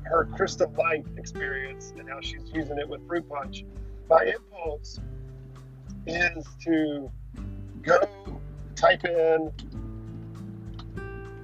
her 0.03 0.25
crystal 0.35 0.71
light 0.77 1.05
experience 1.17 1.93
and 1.97 2.09
how 2.09 2.19
she's 2.21 2.51
using 2.53 2.77
it 2.77 2.87
with 2.87 3.05
fruit 3.07 3.27
punch. 3.29 3.65
My 4.09 4.23
impulse 4.23 4.99
is 6.05 6.45
to 6.65 7.11
go 7.81 7.99
type 8.75 9.05
in, 9.05 9.51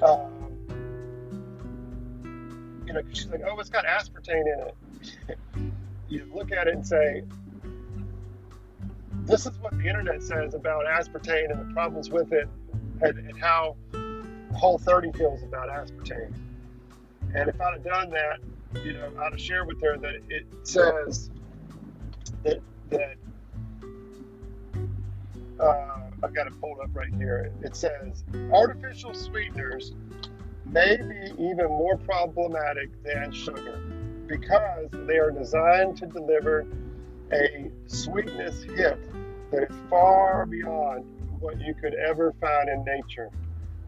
um, 0.01 0.33
you 2.85 2.93
know, 2.93 3.01
she's 3.11 3.27
like, 3.27 3.41
oh, 3.47 3.59
it's 3.59 3.69
got 3.69 3.85
aspartame 3.85 4.41
in 4.41 4.67
it. 4.67 5.37
you 6.09 6.29
look 6.33 6.51
at 6.51 6.67
it 6.67 6.73
and 6.73 6.85
say, 6.85 7.23
this 9.27 9.45
is 9.45 9.57
what 9.59 9.77
the 9.77 9.85
internet 9.85 10.23
says 10.23 10.53
about 10.53 10.85
aspartame 10.85 11.51
and 11.51 11.69
the 11.69 11.73
problems 11.73 12.09
with 12.09 12.31
it 12.31 12.47
and, 13.01 13.17
and 13.17 13.37
how 13.39 13.75
Whole 14.53 14.77
30 14.79 15.11
feels 15.11 15.43
about 15.43 15.67
aspartame. 15.69 16.33
And 17.35 17.49
if 17.49 17.59
I'd 17.61 17.73
have 17.73 17.83
done 17.83 18.09
that, 18.11 18.39
you 18.83 18.93
know, 18.93 19.11
I'd 19.19 19.33
have 19.33 19.41
shared 19.41 19.67
with 19.67 19.81
her 19.81 19.97
that 19.97 20.15
it 20.29 20.45
says 20.63 21.29
that, 22.43 22.59
that 22.89 23.15
uh, 25.59 25.99
I've 26.23 26.33
got 26.33 26.47
it 26.47 26.59
pulled 26.61 26.79
up 26.79 26.89
right 26.93 27.13
here. 27.15 27.51
It 27.61 27.75
says 27.75 28.23
artificial 28.51 29.13
sweeteners 29.13 29.93
may 30.65 30.97
be 30.97 31.33
even 31.33 31.67
more 31.67 31.97
problematic 31.97 32.89
than 33.03 33.31
sugar 33.31 33.79
because 34.25 34.89
they 35.05 35.17
are 35.17 35.31
designed 35.31 35.97
to 35.97 36.05
deliver 36.07 36.65
a 37.31 37.69
sweetness 37.87 38.63
hit 38.63 38.99
that 39.51 39.63
is 39.63 39.75
far 39.89 40.45
beyond 40.45 41.05
what 41.39 41.59
you 41.59 41.73
could 41.73 41.93
ever 41.93 42.33
find 42.39 42.69
in 42.69 42.83
nature. 42.83 43.29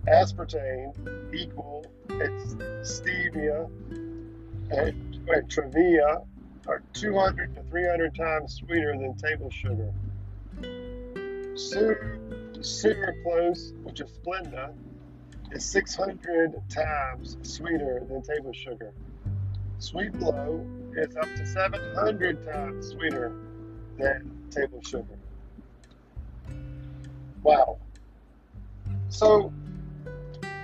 Aspartame 0.07 1.33
equal 1.33 1.85
its 2.09 2.55
stevia 2.81 3.69
and, 4.71 5.19
and 5.27 5.49
Truvia 5.49 6.25
are 6.67 6.83
200 6.93 7.55
to 7.55 7.63
300 7.63 8.15
times 8.15 8.55
sweeter 8.55 8.95
than 8.97 9.15
table 9.15 9.49
sugar. 9.49 9.91
Sucralose, 12.59 13.73
which 13.83 14.01
is 14.01 14.11
Splenda, 14.11 14.73
is 15.51 15.65
600 15.65 16.55
times 16.69 17.37
sweeter 17.41 18.03
than 18.07 18.21
table 18.21 18.53
sugar. 18.53 18.93
Sweet'N 19.79 20.19
Low 20.19 20.65
is 20.95 21.15
up 21.15 21.27
to 21.35 21.45
700 21.45 22.45
times 22.45 22.89
sweeter 22.89 23.31
than 23.97 24.31
table 24.49 24.81
sugar. 24.81 25.17
Wow. 27.43 27.77
So 29.09 29.51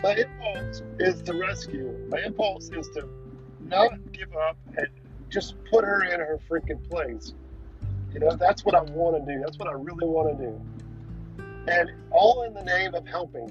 my 0.03 0.15
impulse 0.15 0.83
is 0.99 1.21
to 1.23 1.33
rescue. 1.33 1.91
My 2.09 2.21
impulse 2.21 2.69
is 2.69 2.87
to 2.89 3.07
not 3.61 3.91
give 4.11 4.35
up 4.35 4.57
and 4.77 4.87
just 5.29 5.55
put 5.65 5.83
her 5.83 6.03
in 6.03 6.19
her 6.19 6.39
freaking 6.49 6.87
place. 6.89 7.33
You 8.13 8.19
know, 8.19 8.35
that's 8.35 8.63
what 8.63 8.75
I 8.75 8.81
want 8.81 9.25
to 9.25 9.33
do. 9.33 9.41
That's 9.41 9.57
what 9.57 9.67
I 9.67 9.73
really 9.73 10.07
want 10.07 10.37
to 10.37 10.45
do. 10.45 10.61
And 11.67 11.91
all 12.11 12.43
in 12.43 12.53
the 12.53 12.63
name 12.63 12.93
of 12.93 13.05
helping. 13.07 13.49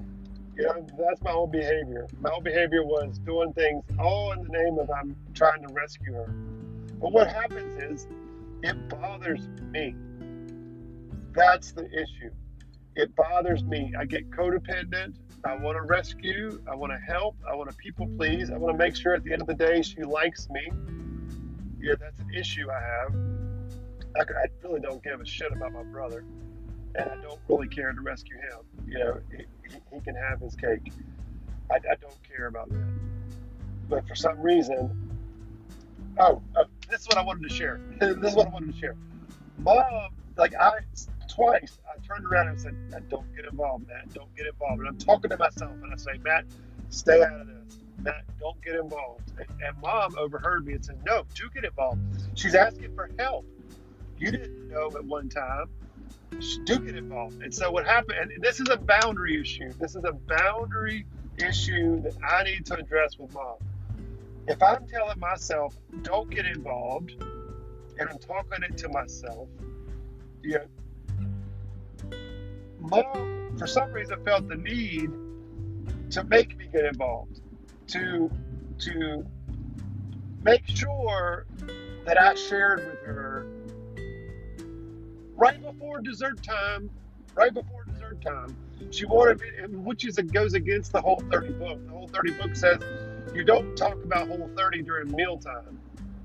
You 0.57 0.63
know, 0.63 0.87
that's 0.97 1.21
my 1.23 1.33
old 1.33 1.51
behavior. 1.51 2.07
My 2.21 2.31
old 2.31 2.45
behavior 2.45 2.85
was 2.85 3.19
doing 3.19 3.53
things 3.55 3.83
all 3.99 4.33
in 4.33 4.45
the 4.45 4.49
name 4.49 4.79
of 4.79 4.89
I'm 4.91 5.17
trying 5.35 5.67
to 5.67 5.73
rescue 5.75 6.13
her. 6.13 6.33
But 7.05 7.13
what 7.13 7.29
happens 7.29 7.83
is 7.83 8.07
it 8.63 8.89
bothers 8.89 9.47
me. 9.71 9.95
That's 11.35 11.73
the 11.73 11.85
issue. 11.93 12.31
It 12.97 13.15
bothers 13.15 13.63
me. 13.63 13.93
I 13.99 14.07
get 14.07 14.31
codependent. 14.31 15.17
I 15.45 15.55
want 15.57 15.77
to 15.77 15.83
rescue. 15.83 16.63
I 16.67 16.75
want 16.75 16.93
to 16.93 16.99
help. 16.99 17.37
I 17.47 17.55
want 17.57 17.69
to 17.69 17.77
people 17.77 18.09
please. 18.17 18.51
I 18.51 18.57
want 18.57 18.73
to 18.73 18.79
make 18.79 18.97
sure 18.97 19.15
at 19.15 19.23
the 19.23 19.35
end 19.35 19.43
of 19.43 19.49
the 19.49 19.55
day 19.55 19.83
she 19.83 20.03
likes 20.03 20.49
me. 20.49 20.73
Yeah, 21.79 21.93
that's 22.01 22.19
an 22.21 22.31
issue 22.35 22.71
I 22.71 22.81
have. 22.81 23.15
I, 24.17 24.21
I 24.21 24.47
really 24.63 24.81
don't 24.81 25.05
give 25.05 25.21
a 25.21 25.27
shit 25.27 25.53
about 25.53 25.73
my 25.75 25.83
brother, 25.83 26.25
and 26.95 27.11
I 27.11 27.21
don't 27.21 27.41
really 27.49 27.69
care 27.69 27.93
to 27.93 28.01
rescue 28.01 28.39
him. 28.39 28.89
You 28.89 28.99
know, 29.01 29.21
he, 29.31 29.45
he, 29.93 30.01
can 30.01 30.15
have 30.15 30.41
his 30.41 30.55
cake. 30.55 30.91
I, 31.71 31.75
I, 31.75 31.97
don't 32.01 32.17
care 32.23 32.47
about 32.47 32.71
that. 32.71 32.89
But 33.91 34.09
for 34.09 34.15
some 34.15 34.41
reason, 34.41 35.19
oh, 36.19 36.41
uh, 36.57 36.65
this 36.91 37.03
is 37.03 37.09
what 37.09 37.19
I 37.19 37.23
wanted 37.23 37.49
to 37.49 37.55
share. 37.55 37.81
this 37.99 38.31
is 38.31 38.35
what 38.35 38.47
I 38.47 38.51
wanted 38.51 38.73
to 38.73 38.79
share. 38.79 38.97
Mom, 39.59 40.11
like 40.37 40.55
I 40.55 40.81
twice, 41.29 41.79
I 41.89 41.99
turned 42.07 42.27
around 42.27 42.49
and 42.49 42.61
said, 42.61 43.09
"Don't 43.09 43.35
get 43.35 43.47
involved, 43.47 43.87
Matt. 43.89 44.13
Don't 44.13 44.35
get 44.37 44.47
involved." 44.47 44.81
And 44.81 44.89
I'm 44.89 44.99
talking 44.99 45.31
to 45.31 45.37
myself, 45.37 45.73
and 45.73 45.93
I 45.93 45.97
say, 45.97 46.19
"Matt, 46.23 46.45
stay 46.91 47.23
out 47.23 47.41
of 47.41 47.47
this. 47.47 47.79
Matt, 48.03 48.25
don't 48.39 48.61
get 48.63 48.75
involved." 48.75 49.33
And, 49.39 49.49
and 49.63 49.79
Mom 49.81 50.17
overheard 50.19 50.67
me 50.67 50.75
and 50.75 50.85
said, 50.85 50.99
"No, 51.05 51.25
do 51.35 51.49
get 51.55 51.65
involved. 51.65 52.01
She's 52.35 52.55
asking 52.55 52.95
for 52.95 53.11
help. 53.19 53.47
You 54.19 54.31
didn't 54.31 54.69
know 54.69 54.91
at 54.95 55.05
one 55.05 55.29
time. 55.29 55.67
Do 56.65 56.79
get 56.81 56.97
involved." 56.97 57.43
And 57.43 57.55
so 57.55 57.71
what 57.71 57.87
happened? 57.87 58.33
And 58.33 58.43
this 58.43 58.61
is 58.61 58.69
a 58.69 58.77
boundary 58.77 59.41
issue. 59.41 59.73
This 59.79 59.95
is 59.95 60.05
a 60.05 60.13
boundary 60.13 61.07
issue 61.39 62.03
that 62.03 62.15
I 62.23 62.45
need 62.45 62.67
to 62.67 62.75
address 62.77 63.19
with 63.19 63.33
Mom. 63.33 63.57
If 64.47 64.63
I'm 64.63 64.87
telling 64.87 65.19
myself, 65.19 65.77
"Don't 66.03 66.31
get 66.31 66.45
involved," 66.47 67.13
and 67.99 68.09
I'm 68.11 68.19
talking 68.19 68.63
it 68.63 68.77
to 68.79 68.89
myself, 68.89 69.49
know, 70.59 70.67
mom, 72.79 73.57
for 73.59 73.67
some 73.67 73.91
reason, 73.93 74.23
felt 74.25 74.49
the 74.49 74.57
need 74.57 75.11
to 76.11 76.25
make 76.25 76.57
me 76.59 76.69
get 76.71 76.85
involved, 76.85 77.41
to 77.89 78.31
to 78.81 79.25
make 80.43 80.67
sure 80.67 81.47
that 82.05 82.21
I 82.21 82.35
shared 82.35 82.85
with 82.87 83.01
her 83.05 83.47
right 85.37 85.61
before 85.63 86.01
dessert 86.01 86.43
time, 86.43 86.91
right 87.35 87.53
before 87.53 87.85
dessert 87.87 88.21
time. 88.23 88.55
She 88.91 89.07
wanted 89.07 89.41
me, 89.41 89.79
which 89.79 90.05
is 90.07 90.17
goes 90.17 90.53
against 90.55 90.93
the 90.93 91.01
whole 91.01 91.23
30 91.31 91.53
book. 91.55 91.87
The 91.87 91.93
whole 91.93 92.09
30 92.09 92.33
book 92.33 92.55
says 92.55 92.79
you 93.33 93.45
don't 93.45 93.77
talk 93.77 93.95
about 94.05 94.29
whole 94.29 94.51
30 94.57 94.83
during 94.83 95.11
mealtime, 95.15 95.79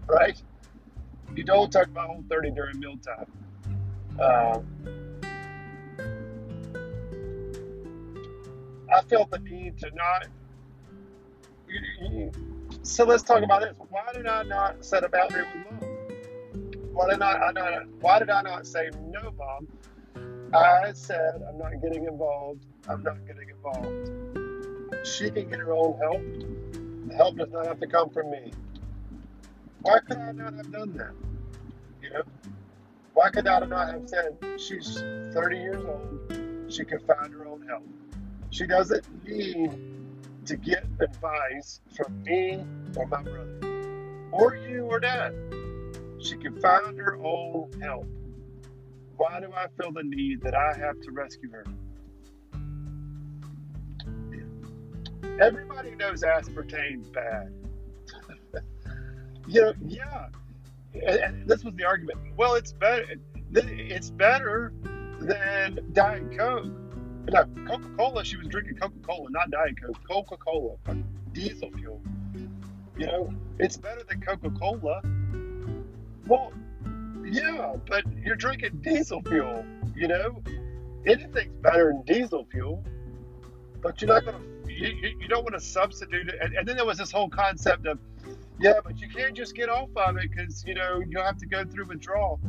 right? 0.08 0.42
You 1.36 1.44
don't 1.44 1.72
talk 1.72 1.88
about 1.88 2.08
whole 2.08 2.24
30 2.30 2.52
during 2.52 2.80
mealtime. 2.80 3.26
Uh, 4.20 4.60
I 8.92 9.02
felt 9.04 9.30
the 9.32 9.40
need 9.40 9.78
to 9.80 9.92
not. 9.96 10.28
So 12.82 13.06
let's 13.06 13.24
talk 13.24 13.44
about 13.44 13.62
this. 13.62 13.76
Why 13.90 14.12
did 14.14 14.26
I 14.26 14.44
not 14.44 14.84
set 14.84 15.04
a 15.04 15.10
boundary 15.10 15.44
with 15.44 15.72
mom? 15.72 15.90
Why 16.94 17.10
did 17.10 17.22
I, 17.22 17.34
I 17.34 17.52
not? 17.52 17.88
Why 18.02 18.20
did 18.20 18.30
I 18.30 18.42
not 18.42 18.66
say 18.66 18.90
no, 19.08 19.34
mom? 19.38 19.68
I 20.54 20.92
said 20.94 21.42
I'm 21.48 21.58
not 21.58 21.82
getting 21.82 22.06
involved. 22.06 22.66
I'm 22.88 23.04
not 23.04 23.18
getting 23.28 23.50
involved. 23.50 25.08
She 25.08 25.30
can 25.30 25.50
get 25.50 25.60
her 25.60 25.72
own 25.72 25.98
help. 26.00 26.59
The 27.10 27.16
help 27.16 27.38
does 27.38 27.50
not 27.50 27.66
have 27.66 27.80
to 27.80 27.88
come 27.88 28.12
from 28.12 28.30
me. 28.30 28.52
Why 29.82 30.00
could 30.00 30.18
I 30.18 30.32
not 30.32 30.54
have 30.54 30.72
done 30.72 30.94
that? 30.98 31.14
You 32.04 32.12
know, 32.12 32.22
why 33.14 33.32
could 33.32 33.48
I 33.48 33.60
not 33.66 33.92
have 33.92 34.08
said 34.08 34.38
she's 34.58 35.00
30 35.34 35.58
years 35.58 35.84
old? 35.84 36.72
She 36.72 36.86
can 36.86 37.00
find 37.00 37.34
her 37.34 37.48
own 37.48 37.66
help. 37.68 37.84
She 38.52 38.68
doesn't 38.68 39.06
need 39.28 39.72
to 40.46 40.56
get 40.56 40.86
advice 41.02 41.82
from 41.98 42.22
me 42.24 42.64
or 42.96 43.08
my 43.08 43.24
brother 43.24 43.60
or 44.32 44.56
you 44.56 44.86
or 44.86 45.00
dad. 45.00 45.34
She 46.22 46.38
can 46.38 46.62
find 46.62 46.96
her 47.00 47.16
own 47.24 47.72
help. 47.82 48.06
Why 49.18 49.40
do 49.40 49.52
I 49.52 49.66
feel 49.82 49.92
the 49.92 50.04
need 50.04 50.42
that 50.44 50.54
I 50.54 50.78
have 50.78 51.02
to 51.02 51.12
rescue 51.12 51.50
her? 51.54 51.66
Everybody 55.40 55.96
knows 55.96 56.24
aspartame's 56.24 57.10
bad. 57.10 57.54
you 59.48 59.62
know, 59.62 59.74
yeah. 59.86 60.28
And 61.06 61.48
this 61.48 61.64
was 61.64 61.74
the 61.76 61.86
argument. 61.86 62.20
Well, 62.38 62.56
it's 62.56 62.74
better. 62.74 63.06
It's 63.54 64.10
better 64.10 64.74
than 65.20 65.80
Diet 65.94 66.38
Coke 66.38 66.72
no, 67.32 67.46
Coca 67.68 67.90
Cola, 67.98 68.24
she 68.26 68.38
was 68.38 68.48
drinking 68.48 68.78
Coca 68.78 69.00
Cola, 69.06 69.30
not 69.30 69.52
Diet 69.52 69.80
Coke. 69.82 69.98
Coca 70.08 70.38
Cola, 70.38 70.76
uh, 70.88 70.96
diesel 71.34 71.70
fuel. 71.72 72.02
You 72.98 73.08
know, 73.08 73.34
it's 73.60 73.78
better 73.78 74.02
than 74.08 74.22
Coca 74.22 74.50
Cola. 74.50 75.02
Well, 76.28 76.52
yeah, 77.24 77.76
but 77.88 78.04
you're 78.24 78.36
drinking 78.36 78.80
diesel 78.82 79.22
fuel, 79.22 79.66
you 79.96 80.08
know? 80.08 80.42
Anything's 81.06 81.56
better 81.62 81.94
than 81.94 82.04
diesel 82.04 82.48
fuel, 82.52 82.84
but 83.82 84.02
you're 84.02 84.10
not 84.10 84.26
going 84.26 84.38
to, 84.38 84.59
you, 84.88 85.16
you, 85.20 85.28
don't 85.28 85.44
want 85.44 85.56
to 85.56 85.62
substitute 85.62 86.30
it. 86.30 86.36
And, 86.42 86.56
and 86.56 86.68
then 86.68 86.76
there 86.76 86.86
was 86.86 86.98
this 86.98 87.12
whole 87.12 87.30
concept 87.30 87.86
of, 87.86 88.00
yeah, 88.60 88.74
but 88.84 89.00
you 89.00 89.10
can't 89.10 89.36
just 89.36 89.56
get 89.56 89.70
off 89.70 89.90
of 89.96 90.18
it 90.18 90.30
because, 90.30 90.64
you 90.66 90.74
know, 90.74 91.02
you'll 91.08 91.24
have 91.24 91.38
to 91.38 91.46
go 91.46 91.66
through 91.66 91.86
withdrawal. 91.86 92.40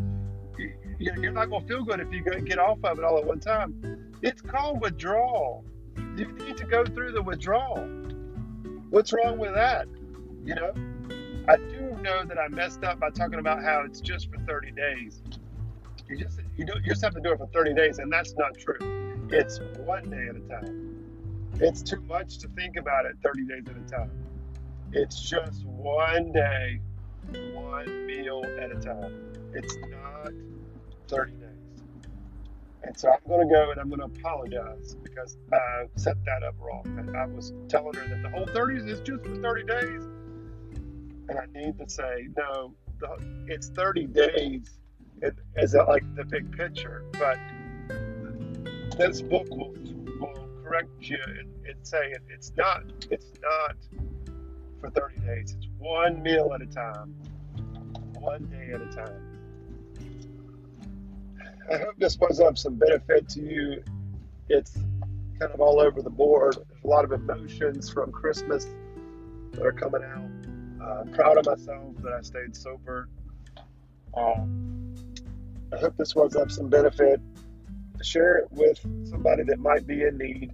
You're 0.98 1.32
not 1.32 1.48
going 1.48 1.62
to 1.62 1.68
feel 1.68 1.84
good 1.84 2.00
if 2.00 2.12
you 2.12 2.22
get 2.22 2.58
off 2.58 2.78
of 2.84 2.98
it 2.98 3.04
all 3.04 3.18
at 3.18 3.24
one 3.24 3.40
time. 3.40 4.12
It's 4.22 4.42
called 4.42 4.80
withdrawal. 4.80 5.64
You 6.16 6.26
need 6.26 6.56
to 6.58 6.66
go 6.66 6.84
through 6.84 7.12
the 7.12 7.22
withdrawal. 7.22 7.88
What's 8.90 9.12
wrong 9.12 9.38
with 9.38 9.54
that? 9.54 9.86
You 10.44 10.54
know, 10.54 10.72
I 11.48 11.56
do 11.56 11.96
know 12.02 12.24
that 12.24 12.38
I 12.38 12.48
messed 12.48 12.84
up 12.84 13.00
by 13.00 13.10
talking 13.10 13.38
about 13.38 13.62
how 13.62 13.82
it's 13.86 14.00
just 14.00 14.30
for 14.30 14.38
30 14.46 14.72
days. 14.72 15.22
You 16.08 16.16
just 16.16 16.40
you 16.56 16.64
don't 16.64 16.82
you 16.82 16.90
just 16.90 17.02
have 17.02 17.14
to 17.14 17.20
do 17.20 17.32
it 17.32 17.38
for 17.38 17.46
30 17.46 17.74
days, 17.74 17.98
and 17.98 18.12
that's 18.12 18.34
not 18.36 18.58
true. 18.58 19.28
It's 19.30 19.60
one 19.78 20.10
day 20.10 20.26
at 20.28 20.36
a 20.36 20.40
time. 20.40 20.89
It's 21.62 21.82
too 21.82 22.00
much 22.02 22.38
to 22.38 22.48
think 22.48 22.76
about 22.76 23.04
it 23.04 23.16
30 23.22 23.44
days 23.44 23.64
at 23.68 23.76
a 23.76 23.80
time. 23.90 24.10
It's 24.92 25.20
just 25.28 25.66
one 25.66 26.32
day, 26.32 26.80
one 27.52 28.06
meal 28.06 28.42
at 28.58 28.70
a 28.72 28.80
time. 28.80 29.14
It's 29.52 29.76
not 29.90 30.32
30 31.08 31.32
days. 31.32 31.48
And 32.82 32.98
so 32.98 33.10
I'm 33.10 33.18
going 33.28 33.46
to 33.46 33.54
go 33.54 33.70
and 33.72 33.78
I'm 33.78 33.90
going 33.90 34.00
to 34.00 34.06
apologize 34.06 34.96
because 35.02 35.36
I 35.52 35.84
set 35.96 36.16
that 36.24 36.42
up 36.42 36.54
wrong. 36.58 37.14
I 37.14 37.26
was 37.26 37.52
telling 37.68 37.92
her 37.92 38.08
that 38.08 38.22
the 38.22 38.30
whole 38.30 38.46
30s 38.46 38.88
is 38.88 39.00
just 39.00 39.22
for 39.22 39.36
30 39.36 39.64
days. 39.64 40.04
And 41.28 41.38
I 41.38 41.44
need 41.54 41.78
to 41.78 41.88
say, 41.90 42.28
no, 42.38 42.74
the, 43.00 43.18
it's 43.48 43.68
30 43.68 44.06
days 44.06 44.78
as 45.56 45.74
a, 45.74 45.82
like 45.82 46.04
the 46.16 46.24
big 46.24 46.56
picture. 46.56 47.04
But 47.12 47.38
this 48.96 49.20
book 49.20 49.46
will 49.50 49.74
correct 50.70 50.88
you 51.00 51.18
and, 51.26 51.48
and 51.66 51.74
say 51.82 52.12
it, 52.12 52.22
it's 52.28 52.52
not, 52.56 52.84
it's 53.10 53.32
not 53.42 53.76
for 54.80 54.90
30 54.90 55.16
days. 55.26 55.56
It's 55.56 55.66
one 55.78 56.22
meal 56.22 56.52
at 56.54 56.62
a 56.62 56.66
time, 56.66 57.14
one 58.20 58.46
day 58.46 58.72
at 58.72 58.80
a 58.80 58.86
time. 58.86 59.26
I 61.72 61.78
hope 61.78 61.94
this 61.98 62.18
was 62.18 62.40
of 62.40 62.58
some 62.58 62.76
benefit 62.76 63.28
to 63.30 63.40
you. 63.40 63.82
It's 64.48 64.74
kind 65.40 65.52
of 65.52 65.60
all 65.60 65.80
over 65.80 66.02
the 66.02 66.10
board. 66.10 66.56
There's 66.68 66.84
a 66.84 66.86
lot 66.86 67.04
of 67.04 67.12
emotions 67.12 67.90
from 67.90 68.12
Christmas 68.12 68.66
that 69.52 69.66
are 69.66 69.72
coming 69.72 70.02
out. 70.04 70.30
Uh, 70.80 71.00
I'm 71.00 71.12
proud 71.12 71.36
of 71.36 71.46
myself 71.46 71.96
that 72.02 72.12
I 72.12 72.22
stayed 72.22 72.54
sober. 72.54 73.08
Uh, 74.14 74.44
I 75.72 75.78
hope 75.80 75.96
this 75.96 76.14
was 76.14 76.36
of 76.36 76.52
some 76.52 76.68
benefit. 76.68 77.20
Share 78.02 78.38
it 78.38 78.48
with 78.52 78.78
somebody 79.08 79.42
that 79.44 79.58
might 79.58 79.86
be 79.86 80.04
in 80.04 80.16
need. 80.16 80.52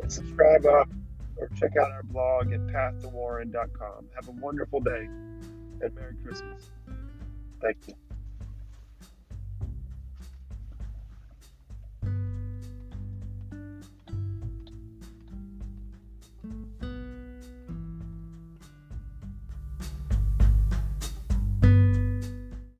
And 0.00 0.12
subscribe 0.12 0.66
up 0.66 0.88
or 1.36 1.48
check 1.58 1.76
out 1.76 1.90
our 1.90 2.02
blog 2.02 2.52
at 2.52 2.60
pathtowarren.com. 2.66 4.06
Have 4.14 4.28
a 4.28 4.32
wonderful 4.32 4.80
day 4.80 5.08
and 5.80 5.94
Merry 5.94 6.14
Christmas. 6.24 6.70
Thank 7.60 7.76
you. 7.88 7.94